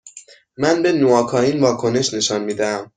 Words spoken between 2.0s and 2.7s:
نشان می